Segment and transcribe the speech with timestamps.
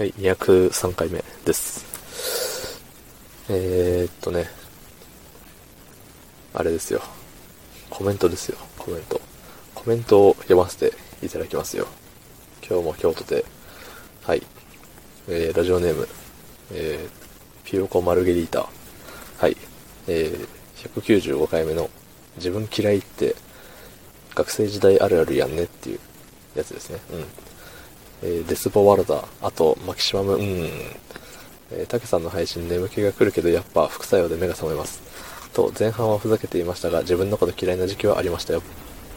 [0.00, 2.80] はい、203回目です。
[3.50, 4.46] えー、っとね、
[6.54, 7.02] あれですよ。
[7.90, 9.20] コメントですよ、コメント。
[9.74, 11.86] コメントを読ませていただきますよ。
[12.66, 13.44] 今日も京都で、
[14.22, 14.42] はい、
[15.28, 16.08] えー、ラジオネーム、
[16.72, 18.70] えー、ピオコマルゲリータ、
[19.36, 19.56] はい、
[20.08, 21.90] えー、195回目の
[22.36, 23.36] 自分嫌いって
[24.34, 25.98] 学生時代あるあるやんねっていう
[26.54, 27.00] やつですね。
[27.12, 27.24] うん。
[28.22, 30.70] えーデスボワルダー、あと、マキシマム、うん。
[31.72, 35.00] えー、タケさんの配信眠気が来るけど、やっぱ副作用で目が覚めます。
[35.52, 38.62] と、前半はふざけていましたが、自分のこと嫌いな時期はありましたよ。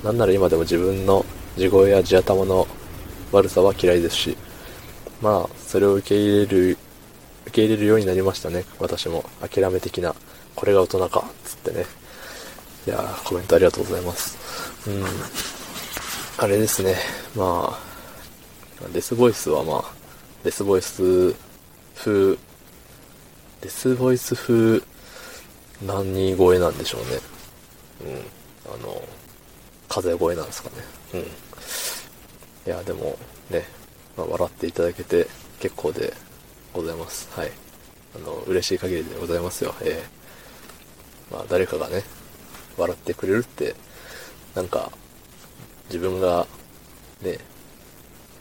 [0.03, 1.25] なんなら今でも自分の
[1.57, 2.67] 地声や地頭の
[3.31, 4.37] 悪さは嫌いですし、
[5.21, 6.77] まあ、それを受け入れる、
[7.45, 8.65] 受け入れるようになりましたね。
[8.79, 9.23] 私も。
[9.41, 10.15] 諦め的な、
[10.55, 11.85] これが大人か、つってね。
[12.85, 14.37] いやー、コメントありがとうございます。
[14.87, 15.05] うん。
[16.37, 16.95] あれですね。
[17.35, 17.92] まあ、
[18.91, 19.93] デスボイスはまあ、
[20.43, 21.33] デスボイス
[21.95, 22.37] 風、
[23.61, 24.81] デスボイス風、
[25.85, 28.13] 何声なんでしょうね。
[28.67, 28.73] うん。
[28.73, 29.01] あの、
[29.87, 30.75] 風声なんですかね。
[31.13, 31.19] うん。
[31.21, 31.25] い
[32.65, 33.17] や、でも、
[33.49, 33.63] ね、
[34.17, 35.27] まあ、笑っていただけて
[35.59, 36.13] 結構で
[36.73, 37.29] ございます。
[37.31, 37.51] はい。
[38.15, 39.73] あの、嬉しい限りでございますよ。
[39.81, 42.03] ええまあ、誰かがね、
[42.77, 43.75] 笑ってくれるって、
[44.55, 44.91] なんか、
[45.87, 46.47] 自分が、
[47.21, 47.39] ね、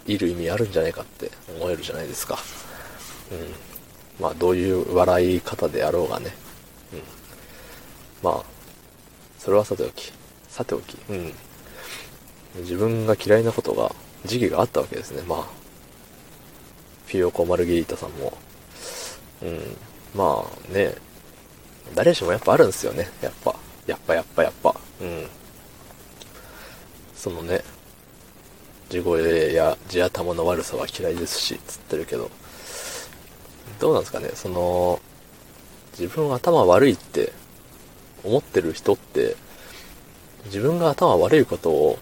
[0.06, 2.38] いる意味あるんじゃないかって思えるじゃないですか。
[3.30, 4.22] うん。
[4.22, 6.34] まあ、どういう笑い方であろうがね。
[6.92, 7.02] うん。
[8.22, 8.44] まあ、
[9.38, 10.12] それはさておき。
[10.48, 10.96] さておき。
[11.08, 11.32] うん。
[12.56, 15.22] 自分が嫌いなことが、時期があったわけですね。
[15.22, 15.46] まあ、
[17.06, 18.32] ピヨコ・マルゲリータさんも。
[19.42, 19.76] うん。
[20.14, 20.94] まあね、
[21.94, 23.10] 誰しもやっぱあるんですよね。
[23.20, 23.54] やっぱ。
[23.86, 24.74] やっぱやっぱやっぱ。
[25.00, 25.26] うん。
[27.14, 27.62] そのね、
[28.92, 32.30] 地声や地頭の悪さは嫌いですし、つってるけど、
[33.80, 35.00] どうなんですかね、その、
[35.98, 37.32] 自分頭悪いって
[38.22, 39.34] 思ってる人って、
[40.44, 41.98] 自分が頭悪いことを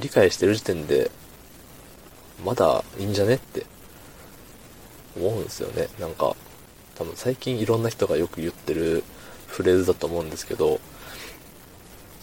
[0.00, 1.12] 理解してる時点で、
[2.44, 3.06] まだいい。
[3.06, 3.64] んじゃねって
[5.16, 5.86] 思うんですよね。
[6.00, 6.34] なんか、
[6.96, 7.66] 多分最近い。
[7.66, 9.04] ろんな人がよく言ってる
[9.46, 10.80] フレーズだと思うんですけど、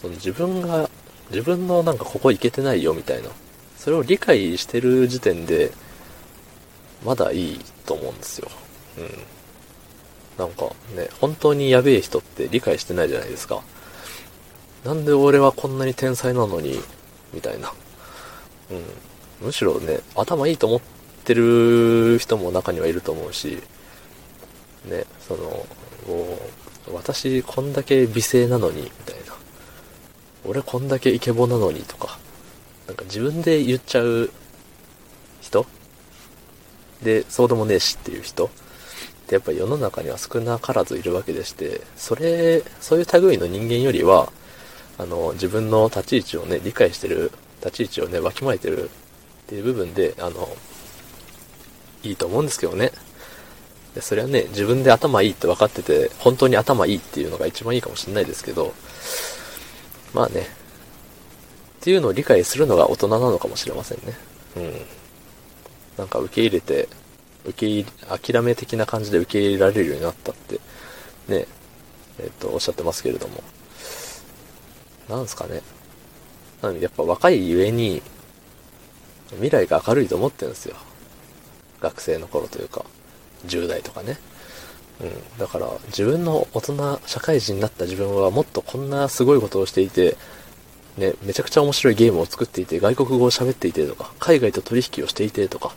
[0.02, 0.90] その自分が、
[1.30, 3.30] 自分のなんかここいけてないよみたいな、
[3.78, 5.72] それを理解してる時点で、
[7.04, 8.48] まだいいと思うんですよ。
[8.98, 10.44] うん。
[10.44, 10.66] なんか
[10.96, 13.62] ね、本当にやべえ人って理解してないじゃないですか。
[14.84, 16.78] なんで俺はこんなに天才なのに、
[17.32, 17.72] みたいな。
[18.70, 19.46] うん。
[19.46, 20.80] むしろね、頭いいと思っ
[21.24, 23.62] てる人も中にはいると思うし、
[24.86, 25.66] ね、その、
[26.92, 29.34] 私こんだけ美声なのに、みたいな。
[30.44, 32.18] 俺こんだけイケボなのにとか、
[32.88, 34.30] なんか自分で言っちゃう
[35.40, 35.66] 人？
[37.02, 38.46] で、そうでもねえしっていう人？
[38.46, 38.50] っ
[39.28, 44.32] てやっぱ世の中には少なからずいるわけでして、それ、そういう類の人間よりは、
[44.96, 47.30] あの、自分の立ち位置をね、理解してる、
[47.62, 48.90] 立ち位置をね、わきまえてるっ
[49.46, 50.48] ていう部分で、あの、
[52.02, 52.90] いいと思うんですけどね。
[54.00, 58.72] それはね、自分で頭いいって分かってて、本当に頭いいっていうのが一番いいかもしれないですけど、
[60.14, 60.46] まあね、
[61.78, 64.14] っていうのを理解するのが大人なのかもしれませんね。
[64.56, 64.72] うん。
[65.96, 66.88] なんか受け入れて、
[67.44, 70.56] 受け入れ、諦め的な感じで受け入れられるようになったって、
[71.28, 71.46] ね、
[72.18, 73.42] えっ、と、おっしゃってますけれども。
[75.08, 75.62] なんすかね。
[76.60, 78.02] なのでやっぱ若いゆえに、
[79.30, 80.74] 未来が明るいと思ってるんですよ。
[81.80, 82.84] 学生の頃というか、
[83.46, 84.18] 10代とかね。
[85.00, 85.38] うん。
[85.38, 90.16] だから、自分の大人、社会人になった自分はもっとこんなすごいことをしていて、
[90.98, 95.74] ね、めちゃくちゃ面白いゲームを作っていて、外国語を喋っていてとか、海外と取引をしていてとか、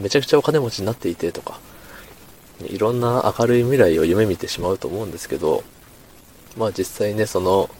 [0.00, 1.60] めちゃくちゃお金持ちになっていてとか、
[2.64, 5.62] いろんな明るい未来を夢見てしまうと思うんですけど、
[6.56, 7.70] まあ実際ね、その、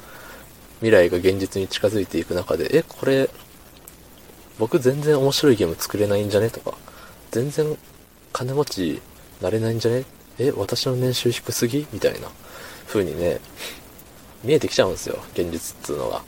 [0.80, 3.28] 未来が現実に近づいていく中で、え、これ、
[4.58, 6.76] 僕全然面白いゲーム作れないんじゃねとか、
[7.30, 7.76] 全然
[8.32, 9.02] 金持ち
[9.40, 10.04] なれないんじゃね？
[10.38, 11.86] え、私の年収低すぎ？
[11.92, 12.28] みたいな
[12.86, 13.40] 風にね、
[14.42, 16.22] 見えてきちゃうんですよ、現実っつうのが。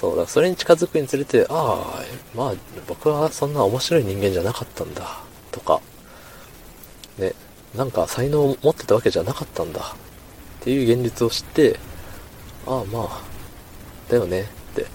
[0.00, 2.02] そうだ、それに近づくにつれて、ああ、
[2.34, 2.54] まあ、
[2.86, 5.20] 僕はそんな面白い人間じゃなかったんだ、
[5.52, 5.82] とか、
[7.18, 7.34] ね、
[7.74, 9.80] なんか才能を持ってたわけじゃなかったんだ、
[10.60, 11.78] っていう現実を知って、
[12.66, 13.22] ああ、まあ、
[14.08, 14.86] だよね、って、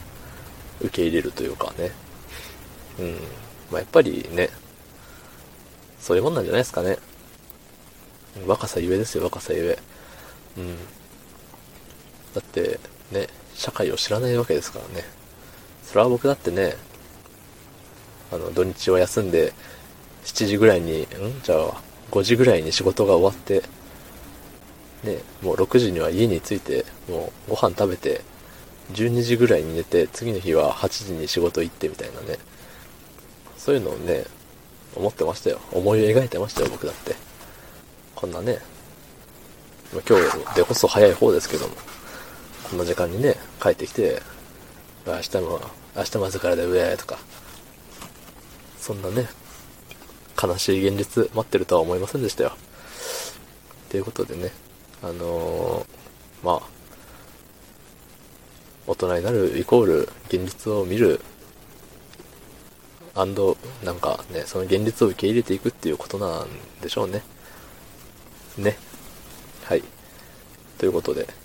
[0.81, 1.91] 受け入れるというかね。
[2.99, 3.13] うん。
[3.69, 4.49] まあ、やっぱりね、
[5.99, 6.97] そういうもんなんじゃないですかね。
[8.47, 9.79] 若さゆえですよ、若さゆえ。
[10.57, 10.75] うん。
[12.33, 12.79] だって、
[13.75, 15.05] 会を知らないわけですからね。
[15.83, 16.75] それは僕だってね、
[18.31, 19.53] あの、土日を休んで、
[20.23, 21.05] 7時ぐらいに、ん？
[21.43, 23.61] じゃあ、5時ぐらいに仕事が終わって、
[25.03, 28.21] ね、もう6時には家に着いて、もうご飯食べて、
[28.93, 32.39] 12時ぐらいに寝て、次の日は8時に仕事行ってみたいなね。
[33.57, 34.25] そういうのをね、
[34.95, 35.59] 思ってましたよ。
[35.71, 37.15] 思い描いてましたよ、僕だって。
[38.15, 38.59] こんなね、
[39.91, 41.75] 今日でこそ早い方ですけども、
[42.69, 44.23] こんな時間にね、帰ってきて、
[45.05, 45.61] 明日も、
[45.95, 47.19] 明日まずからで上とか、
[48.79, 49.27] そんなね、
[50.41, 52.53] 悲しい現実待ってるとは思いませんでしたよ。
[53.89, 54.51] ということでね、
[55.03, 56.61] あのー、まあ、
[58.87, 61.21] 大人になるイコール現実を見る、
[63.13, 66.47] アンド、なんかね、その現実を受け入れていくっていうことなん
[66.81, 67.21] でしょうね。
[68.57, 68.75] ね。
[69.65, 69.83] はい。
[70.79, 71.44] ということで、